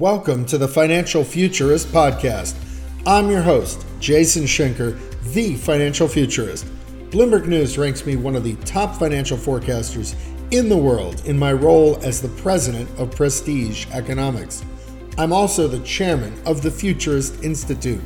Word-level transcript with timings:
Welcome 0.00 0.46
to 0.46 0.56
the 0.56 0.66
Financial 0.66 1.22
Futurist 1.22 1.88
Podcast. 1.88 2.54
I'm 3.06 3.30
your 3.30 3.42
host, 3.42 3.84
Jason 3.98 4.44
Schenker, 4.44 4.98
the 5.34 5.56
Financial 5.56 6.08
Futurist. 6.08 6.64
Bloomberg 7.10 7.46
News 7.46 7.76
ranks 7.76 8.06
me 8.06 8.16
one 8.16 8.34
of 8.34 8.42
the 8.42 8.56
top 8.64 8.96
financial 8.96 9.36
forecasters 9.36 10.14
in 10.52 10.70
the 10.70 10.76
world 10.78 11.20
in 11.26 11.38
my 11.38 11.52
role 11.52 11.98
as 12.02 12.22
the 12.22 12.30
president 12.40 12.88
of 12.98 13.14
Prestige 13.14 13.88
Economics. 13.92 14.64
I'm 15.18 15.34
also 15.34 15.68
the 15.68 15.80
chairman 15.80 16.32
of 16.46 16.62
the 16.62 16.70
Futurist 16.70 17.44
Institute. 17.44 18.00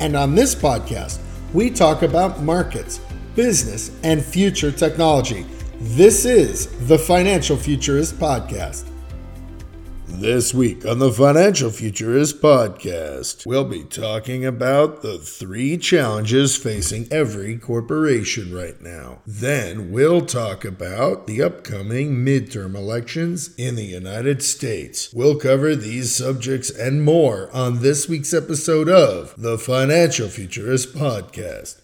And 0.00 0.16
on 0.16 0.34
this 0.34 0.54
podcast, 0.54 1.18
we 1.54 1.70
talk 1.70 2.02
about 2.02 2.42
markets, 2.42 3.00
business, 3.34 3.90
and 4.02 4.22
future 4.22 4.70
technology. 4.70 5.46
This 5.80 6.26
is 6.26 6.66
the 6.88 6.98
Financial 6.98 7.56
Futurist 7.56 8.18
Podcast. 8.18 8.87
This 10.10 10.52
week 10.52 10.84
on 10.84 10.98
the 10.98 11.12
Financial 11.12 11.70
Futurist 11.70 12.40
podcast, 12.40 13.46
we'll 13.46 13.64
be 13.64 13.84
talking 13.84 14.44
about 14.44 15.02
the 15.02 15.18
three 15.18 15.76
challenges 15.76 16.56
facing 16.56 17.06
every 17.12 17.56
corporation 17.56 18.52
right 18.52 18.80
now. 18.80 19.20
Then 19.26 19.92
we'll 19.92 20.22
talk 20.22 20.64
about 20.64 21.26
the 21.26 21.42
upcoming 21.42 22.24
midterm 22.24 22.74
elections 22.74 23.54
in 23.56 23.76
the 23.76 23.84
United 23.84 24.42
States. 24.42 25.12
We'll 25.12 25.36
cover 25.36 25.76
these 25.76 26.12
subjects 26.14 26.70
and 26.70 27.04
more 27.04 27.48
on 27.52 27.80
this 27.80 28.08
week's 28.08 28.34
episode 28.34 28.88
of 28.88 29.34
the 29.36 29.58
Financial 29.58 30.28
Futurist 30.28 30.94
podcast. 30.94 31.82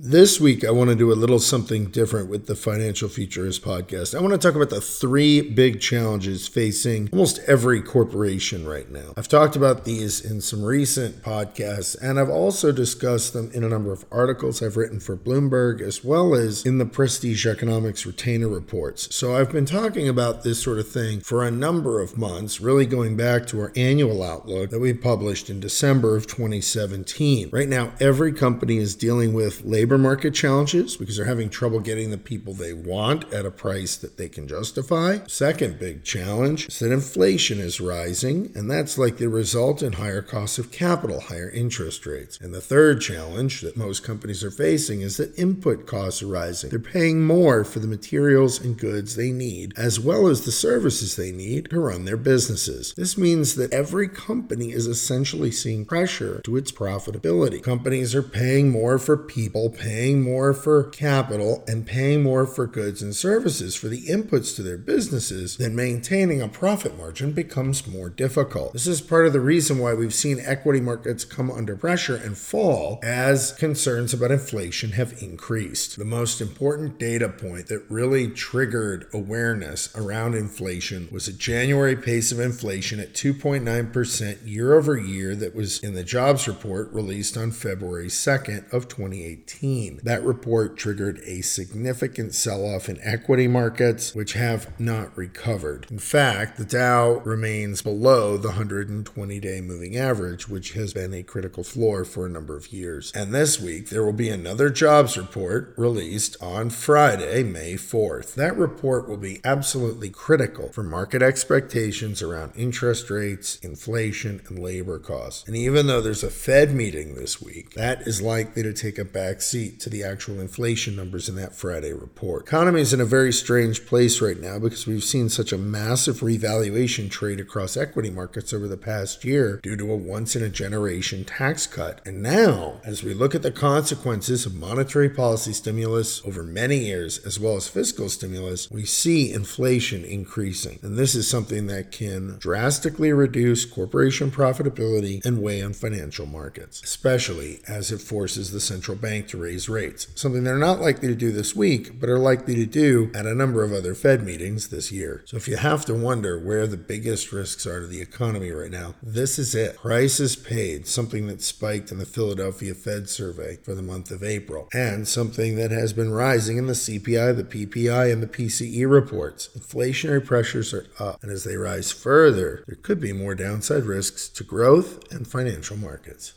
This 0.00 0.40
week, 0.40 0.64
I 0.64 0.70
want 0.70 0.90
to 0.90 0.94
do 0.94 1.10
a 1.10 1.14
little 1.14 1.40
something 1.40 1.86
different 1.86 2.30
with 2.30 2.46
the 2.46 2.54
Financial 2.54 3.08
Futurist 3.08 3.64
podcast. 3.64 4.16
I 4.16 4.20
want 4.20 4.30
to 4.30 4.38
talk 4.38 4.54
about 4.54 4.70
the 4.70 4.80
three 4.80 5.40
big 5.40 5.80
challenges 5.80 6.46
facing 6.46 7.08
almost 7.10 7.40
every 7.48 7.82
corporation 7.82 8.64
right 8.64 8.88
now. 8.88 9.12
I've 9.16 9.26
talked 9.26 9.56
about 9.56 9.84
these 9.84 10.24
in 10.24 10.40
some 10.40 10.62
recent 10.62 11.24
podcasts, 11.24 12.00
and 12.00 12.20
I've 12.20 12.30
also 12.30 12.70
discussed 12.70 13.32
them 13.32 13.50
in 13.52 13.64
a 13.64 13.68
number 13.68 13.90
of 13.92 14.04
articles 14.12 14.62
I've 14.62 14.76
written 14.76 15.00
for 15.00 15.16
Bloomberg, 15.16 15.80
as 15.80 16.04
well 16.04 16.32
as 16.32 16.64
in 16.64 16.78
the 16.78 16.86
Prestige 16.86 17.44
Economics 17.44 18.06
Retainer 18.06 18.46
reports. 18.46 19.12
So 19.12 19.34
I've 19.34 19.50
been 19.50 19.66
talking 19.66 20.08
about 20.08 20.44
this 20.44 20.62
sort 20.62 20.78
of 20.78 20.86
thing 20.86 21.22
for 21.22 21.42
a 21.42 21.50
number 21.50 22.00
of 22.00 22.16
months, 22.16 22.60
really 22.60 22.86
going 22.86 23.16
back 23.16 23.48
to 23.48 23.58
our 23.58 23.72
annual 23.74 24.22
outlook 24.22 24.70
that 24.70 24.78
we 24.78 24.92
published 24.92 25.50
in 25.50 25.58
December 25.58 26.14
of 26.14 26.28
2017. 26.28 27.50
Right 27.50 27.68
now, 27.68 27.94
every 27.98 28.32
company 28.32 28.76
is 28.76 28.94
dealing 28.94 29.32
with 29.32 29.64
labor 29.64 29.87
labor 29.88 29.96
market 29.96 30.34
challenges 30.34 30.98
because 30.98 31.16
they're 31.16 31.24
having 31.24 31.48
trouble 31.48 31.80
getting 31.80 32.10
the 32.10 32.18
people 32.18 32.52
they 32.52 32.74
want 32.74 33.24
at 33.32 33.46
a 33.46 33.50
price 33.50 33.96
that 33.96 34.18
they 34.18 34.28
can 34.28 34.46
justify. 34.46 35.16
Second 35.26 35.78
big 35.78 36.04
challenge 36.04 36.68
is 36.68 36.78
that 36.80 36.92
inflation 36.92 37.58
is 37.58 37.80
rising, 37.80 38.52
and 38.54 38.70
that's 38.70 38.98
like 38.98 39.16
the 39.16 39.30
result 39.30 39.82
in 39.82 39.94
higher 39.94 40.20
costs 40.20 40.58
of 40.58 40.70
capital, 40.70 41.20
higher 41.20 41.48
interest 41.48 42.04
rates. 42.04 42.38
And 42.38 42.52
the 42.52 42.60
third 42.60 43.00
challenge 43.00 43.62
that 43.62 43.78
most 43.78 44.04
companies 44.04 44.44
are 44.44 44.50
facing 44.50 45.00
is 45.00 45.16
that 45.16 45.34
input 45.38 45.86
costs 45.86 46.22
are 46.22 46.26
rising. 46.26 46.68
They're 46.68 46.78
paying 46.78 47.24
more 47.24 47.64
for 47.64 47.78
the 47.78 47.86
materials 47.86 48.60
and 48.60 48.78
goods 48.78 49.16
they 49.16 49.30
need, 49.30 49.72
as 49.78 49.98
well 49.98 50.26
as 50.26 50.44
the 50.44 50.52
services 50.52 51.16
they 51.16 51.32
need 51.32 51.70
to 51.70 51.80
run 51.80 52.04
their 52.04 52.18
businesses. 52.18 52.92
This 52.94 53.16
means 53.16 53.54
that 53.54 53.72
every 53.72 54.06
company 54.06 54.70
is 54.70 54.86
essentially 54.86 55.50
seeing 55.50 55.86
pressure 55.86 56.42
to 56.44 56.58
its 56.58 56.72
profitability. 56.72 57.62
Companies 57.62 58.14
are 58.14 58.22
paying 58.22 58.70
more 58.70 58.98
for 58.98 59.16
people, 59.16 59.67
paying 59.70 60.22
more 60.22 60.52
for 60.52 60.84
capital 60.84 61.64
and 61.66 61.86
paying 61.86 62.22
more 62.22 62.46
for 62.46 62.66
goods 62.66 63.02
and 63.02 63.14
services 63.14 63.74
for 63.74 63.88
the 63.88 64.06
inputs 64.06 64.54
to 64.56 64.62
their 64.62 64.78
businesses, 64.78 65.56
then 65.56 65.74
maintaining 65.74 66.40
a 66.40 66.48
profit 66.48 66.96
margin 66.96 67.32
becomes 67.32 67.86
more 67.86 68.08
difficult. 68.08 68.72
This 68.72 68.86
is 68.86 69.00
part 69.00 69.26
of 69.26 69.32
the 69.32 69.40
reason 69.40 69.78
why 69.78 69.94
we've 69.94 70.14
seen 70.14 70.40
equity 70.44 70.80
markets 70.80 71.24
come 71.24 71.50
under 71.50 71.76
pressure 71.76 72.16
and 72.16 72.36
fall 72.36 73.00
as 73.02 73.52
concerns 73.52 74.14
about 74.14 74.30
inflation 74.30 74.92
have 74.92 75.22
increased. 75.22 75.96
The 75.98 76.04
most 76.04 76.40
important 76.40 76.98
data 76.98 77.28
point 77.28 77.66
that 77.68 77.84
really 77.88 78.28
triggered 78.28 79.06
awareness 79.12 79.94
around 79.94 80.34
inflation 80.34 81.08
was 81.10 81.28
a 81.28 81.32
January 81.32 81.96
pace 81.96 82.32
of 82.32 82.40
inflation 82.40 83.00
at 83.00 83.14
2.9% 83.14 84.38
year 84.46 84.74
over 84.74 84.96
year 84.96 85.34
that 85.36 85.54
was 85.54 85.78
in 85.80 85.94
the 85.94 86.04
jobs 86.04 86.46
report 86.48 86.92
released 86.92 87.36
on 87.36 87.50
February 87.50 88.08
2nd 88.08 88.72
of 88.72 88.88
2018. 88.88 89.57
That 90.02 90.22
report 90.22 90.76
triggered 90.76 91.20
a 91.24 91.40
significant 91.42 92.34
sell 92.34 92.64
off 92.64 92.88
in 92.88 92.98
equity 93.02 93.48
markets, 93.48 94.14
which 94.14 94.34
have 94.34 94.78
not 94.78 95.16
recovered. 95.16 95.86
In 95.90 95.98
fact, 95.98 96.58
the 96.58 96.64
Dow 96.64 97.14
remains 97.24 97.82
below 97.82 98.36
the 98.36 98.48
120 98.48 99.40
day 99.40 99.60
moving 99.60 99.96
average, 99.96 100.48
which 100.48 100.72
has 100.72 100.92
been 100.92 101.12
a 101.12 101.22
critical 101.22 101.64
floor 101.64 102.04
for 102.04 102.26
a 102.26 102.30
number 102.30 102.56
of 102.56 102.72
years. 102.72 103.12
And 103.14 103.34
this 103.34 103.60
week, 103.60 103.88
there 103.88 104.04
will 104.04 104.12
be 104.12 104.28
another 104.28 104.70
jobs 104.70 105.16
report 105.16 105.74
released 105.76 106.36
on 106.42 106.70
Friday, 106.70 107.42
May 107.42 107.74
4th. 107.74 108.34
That 108.34 108.56
report 108.56 109.08
will 109.08 109.16
be 109.16 109.40
absolutely 109.44 110.10
critical 110.10 110.68
for 110.68 110.82
market 110.82 111.22
expectations 111.22 112.22
around 112.22 112.52
interest 112.56 113.10
rates, 113.10 113.58
inflation, 113.62 114.42
and 114.48 114.58
labor 114.58 114.98
costs. 114.98 115.46
And 115.46 115.56
even 115.56 115.86
though 115.86 116.00
there's 116.00 116.24
a 116.24 116.30
Fed 116.30 116.74
meeting 116.74 117.14
this 117.14 117.40
week, 117.42 117.74
that 117.74 118.02
is 118.02 118.22
likely 118.22 118.62
to 118.62 118.72
take 118.72 118.98
a 118.98 119.04
backseat 119.48 119.78
to 119.80 119.90
the 119.90 120.02
actual 120.02 120.40
inflation 120.40 120.96
numbers 120.96 121.28
in 121.28 121.36
that 121.36 121.54
Friday 121.54 121.92
report. 121.92 122.46
Economy 122.46 122.80
is 122.80 122.92
in 122.92 123.00
a 123.00 123.04
very 123.04 123.32
strange 123.32 123.86
place 123.86 124.20
right 124.20 124.40
now 124.40 124.58
because 124.58 124.86
we've 124.86 125.04
seen 125.04 125.28
such 125.28 125.52
a 125.52 125.58
massive 125.58 126.22
revaluation 126.22 127.08
trade 127.08 127.40
across 127.40 127.76
equity 127.76 128.10
markets 128.10 128.52
over 128.52 128.68
the 128.68 128.76
past 128.76 129.24
year 129.24 129.60
due 129.62 129.76
to 129.76 129.92
a 129.92 129.96
once 129.96 130.36
in 130.36 130.42
a 130.42 130.48
generation 130.48 131.24
tax 131.24 131.66
cut. 131.66 132.00
And 132.06 132.22
now, 132.22 132.80
as 132.84 133.02
we 133.02 133.14
look 133.14 133.34
at 133.34 133.42
the 133.42 133.50
consequences 133.50 134.46
of 134.46 134.54
monetary 134.54 135.08
policy 135.08 135.52
stimulus 135.52 136.24
over 136.26 136.42
many 136.42 136.78
years 136.78 137.18
as 137.24 137.40
well 137.40 137.56
as 137.56 137.68
fiscal 137.68 138.08
stimulus, 138.08 138.70
we 138.70 138.84
see 138.84 139.32
inflation 139.32 140.04
increasing. 140.04 140.78
And 140.82 140.96
this 140.96 141.14
is 141.14 141.28
something 141.28 141.66
that 141.68 141.92
can 141.92 142.36
drastically 142.38 143.12
reduce 143.12 143.64
corporation 143.64 144.30
profitability 144.30 145.24
and 145.24 145.42
weigh 145.42 145.62
on 145.62 145.72
financial 145.72 146.26
markets, 146.26 146.82
especially 146.82 147.60
as 147.66 147.90
it 147.90 148.00
forces 148.00 148.50
the 148.50 148.60
central 148.60 148.96
bank 148.96 149.28
to 149.28 149.37
raise 149.38 149.68
rates, 149.68 150.08
something 150.14 150.44
they're 150.44 150.58
not 150.58 150.80
likely 150.80 151.08
to 151.08 151.14
do 151.14 151.32
this 151.32 151.54
week, 151.54 151.98
but 152.00 152.08
are 152.08 152.18
likely 152.18 152.54
to 152.56 152.66
do 152.66 153.10
at 153.14 153.26
a 153.26 153.34
number 153.34 153.64
of 153.64 153.72
other 153.72 153.94
Fed 153.94 154.22
meetings 154.22 154.68
this 154.68 154.92
year. 154.92 155.22
So 155.26 155.36
if 155.36 155.48
you 155.48 155.56
have 155.56 155.84
to 155.86 155.94
wonder 155.94 156.38
where 156.38 156.66
the 156.66 156.76
biggest 156.76 157.32
risks 157.32 157.66
are 157.66 157.80
to 157.80 157.86
the 157.86 158.00
economy 158.00 158.50
right 158.50 158.70
now, 158.70 158.94
this 159.02 159.38
is 159.38 159.54
it. 159.54 159.76
Prices 159.76 160.36
paid, 160.36 160.86
something 160.86 161.26
that 161.28 161.42
spiked 161.42 161.90
in 161.90 161.98
the 161.98 162.06
Philadelphia 162.06 162.74
Fed 162.74 163.08
survey 163.08 163.56
for 163.62 163.74
the 163.74 163.82
month 163.82 164.10
of 164.10 164.22
April, 164.22 164.68
and 164.72 165.06
something 165.06 165.56
that 165.56 165.70
has 165.70 165.92
been 165.92 166.10
rising 166.10 166.56
in 166.56 166.66
the 166.66 166.72
CPI, 166.72 167.36
the 167.36 167.44
PPI, 167.44 168.12
and 168.12 168.22
the 168.22 168.26
PCE 168.26 168.90
reports. 168.90 169.48
Inflationary 169.58 170.24
pressures 170.24 170.72
are 170.72 170.86
up, 170.98 171.22
and 171.22 171.32
as 171.32 171.44
they 171.44 171.56
rise 171.56 171.92
further, 171.92 172.64
there 172.66 172.76
could 172.76 173.00
be 173.00 173.12
more 173.12 173.34
downside 173.34 173.84
risks 173.84 174.28
to 174.28 174.44
growth 174.44 175.10
and 175.12 175.26
financial 175.26 175.76
markets. 175.76 176.34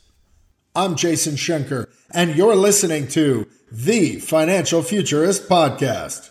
I'm 0.73 0.95
Jason 0.95 1.35
Schenker, 1.35 1.89
and 2.11 2.33
you're 2.33 2.55
listening 2.55 3.09
to 3.09 3.45
the 3.69 4.21
Financial 4.21 4.81
Futurist 4.81 5.49
Podcast. 5.49 6.30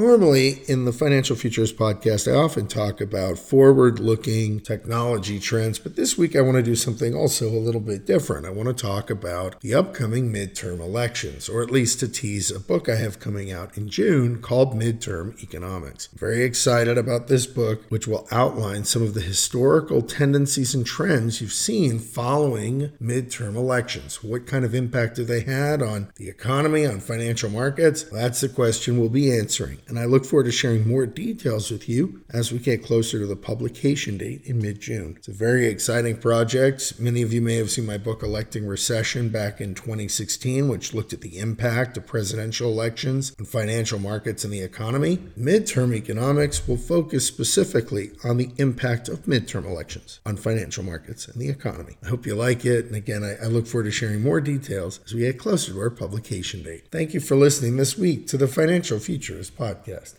Normally, 0.00 0.62
in 0.66 0.86
the 0.86 0.94
Financial 0.94 1.36
Futurist 1.36 1.76
podcast, 1.76 2.26
I 2.26 2.34
often 2.34 2.66
talk 2.66 3.02
about 3.02 3.38
forward 3.38 3.98
looking 3.98 4.58
technology 4.58 5.38
trends, 5.38 5.78
but 5.78 5.94
this 5.94 6.16
week 6.16 6.34
I 6.34 6.40
want 6.40 6.56
to 6.56 6.62
do 6.62 6.74
something 6.74 7.14
also 7.14 7.50
a 7.50 7.60
little 7.60 7.82
bit 7.82 8.06
different. 8.06 8.46
I 8.46 8.50
want 8.50 8.68
to 8.68 8.82
talk 8.82 9.10
about 9.10 9.60
the 9.60 9.74
upcoming 9.74 10.32
midterm 10.32 10.80
elections, 10.80 11.50
or 11.50 11.62
at 11.62 11.70
least 11.70 12.00
to 12.00 12.08
tease 12.08 12.50
a 12.50 12.58
book 12.58 12.88
I 12.88 12.96
have 12.96 13.20
coming 13.20 13.52
out 13.52 13.76
in 13.76 13.90
June 13.90 14.40
called 14.40 14.72
Midterm 14.72 15.38
Economics. 15.42 16.08
I'm 16.10 16.18
very 16.18 16.44
excited 16.44 16.96
about 16.96 17.28
this 17.28 17.44
book, 17.44 17.84
which 17.90 18.08
will 18.08 18.26
outline 18.30 18.84
some 18.84 19.02
of 19.02 19.12
the 19.12 19.20
historical 19.20 20.00
tendencies 20.00 20.74
and 20.74 20.86
trends 20.86 21.42
you've 21.42 21.52
seen 21.52 21.98
following 21.98 22.92
midterm 23.02 23.54
elections. 23.54 24.24
What 24.24 24.46
kind 24.46 24.64
of 24.64 24.74
impact 24.74 25.18
have 25.18 25.26
they 25.26 25.42
had 25.42 25.82
on 25.82 26.10
the 26.16 26.30
economy, 26.30 26.86
on 26.86 27.00
financial 27.00 27.50
markets? 27.50 28.04
That's 28.04 28.40
the 28.40 28.48
question 28.48 28.98
we'll 28.98 29.10
be 29.10 29.30
answering 29.30 29.76
and 29.90 29.98
I 29.98 30.04
look 30.04 30.24
forward 30.24 30.44
to 30.44 30.52
sharing 30.52 30.88
more 30.88 31.04
details 31.04 31.70
with 31.70 31.88
you 31.88 32.22
as 32.30 32.52
we 32.52 32.60
get 32.60 32.84
closer 32.84 33.18
to 33.18 33.26
the 33.26 33.36
publication 33.36 34.16
date 34.16 34.42
in 34.44 34.58
mid 34.58 34.80
June. 34.80 35.16
It's 35.18 35.26
a 35.26 35.32
very 35.32 35.66
exciting 35.66 36.16
project. 36.16 36.98
Many 36.98 37.22
of 37.22 37.32
you 37.32 37.40
may 37.42 37.56
have 37.56 37.72
seen 37.72 37.86
my 37.86 37.98
book, 37.98 38.22
Electing 38.22 38.66
Recession, 38.66 39.30
back 39.30 39.60
in 39.60 39.74
2016, 39.74 40.68
which 40.68 40.94
looked 40.94 41.12
at 41.12 41.20
the 41.20 41.38
impact 41.38 41.96
of 41.96 42.06
presidential 42.06 42.70
elections 42.70 43.34
on 43.38 43.44
financial 43.44 43.98
markets 43.98 44.44
and 44.44 44.52
the 44.52 44.62
economy. 44.62 45.16
Midterm 45.38 45.92
economics 45.94 46.66
will 46.68 46.76
focus 46.76 47.26
specifically 47.26 48.12
on 48.24 48.36
the 48.36 48.50
impact 48.58 49.08
of 49.08 49.24
midterm 49.24 49.66
elections 49.66 50.20
on 50.24 50.36
financial 50.36 50.84
markets 50.84 51.26
and 51.26 51.40
the 51.40 51.48
economy. 51.48 51.96
I 52.04 52.08
hope 52.08 52.26
you 52.26 52.36
like 52.36 52.64
it. 52.64 52.86
And 52.86 52.94
again, 52.94 53.24
I, 53.24 53.44
I 53.44 53.48
look 53.48 53.66
forward 53.66 53.84
to 53.84 53.90
sharing 53.90 54.22
more 54.22 54.40
details 54.40 55.00
as 55.04 55.14
we 55.14 55.22
get 55.22 55.38
closer 55.38 55.72
to 55.72 55.80
our 55.80 55.90
publication 55.90 56.62
date. 56.62 56.86
Thank 56.92 57.12
you 57.12 57.18
for 57.18 57.34
listening 57.34 57.76
this 57.76 57.98
week 57.98 58.28
to 58.28 58.36
the 58.36 58.46
Financial 58.46 59.00
Futurist 59.00 59.58
Podcast 59.58 59.79
podcast. 59.84 60.14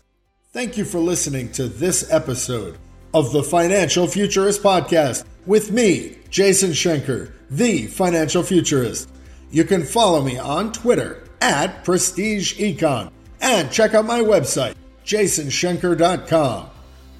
Thank 0.52 0.76
you 0.76 0.84
for 0.84 0.98
listening 0.98 1.50
to 1.52 1.68
this 1.68 2.10
episode. 2.10 2.78
of 3.14 3.30
the 3.32 3.42
Financial 3.42 4.06
Futurist 4.06 4.62
Podcast 4.62 5.26
with 5.44 5.70
me, 5.70 6.16
Jason 6.30 6.70
Schenker, 6.70 7.30
the 7.50 7.86
Financial 7.86 8.42
Futurist. 8.42 9.10
You 9.50 9.64
can 9.64 9.84
follow 9.84 10.22
me 10.22 10.38
on 10.38 10.72
Twitter 10.72 11.22
at 11.42 11.84
Prestige 11.84 12.58
Econ 12.58 13.10
and 13.42 13.70
check 13.70 13.92
out 13.92 14.06
my 14.06 14.20
website, 14.20 14.74
jasonschenker.com. 15.04 16.70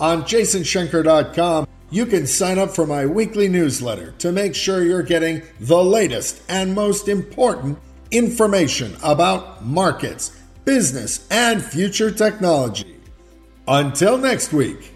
On 0.00 0.23
jasonschenker.com, 0.23 1.69
you 1.91 2.06
can 2.06 2.27
sign 2.27 2.59
up 2.59 2.71
for 2.75 2.87
my 2.87 3.05
weekly 3.05 3.49
newsletter 3.49 4.12
to 4.12 4.33
make 4.33 4.55
sure 4.55 4.83
you're 4.83 5.03
getting 5.03 5.43
the 5.61 5.85
latest 5.85 6.41
and 6.49 6.75
most 6.75 7.06
important 7.06 7.79
information 8.11 8.97
about 9.03 9.62
markets, 9.62 10.41
business, 10.64 11.26
and 11.31 11.62
future 11.62 12.11
technology. 12.11 12.97
Until 13.67 14.19
next 14.19 14.53
week. 14.53 14.93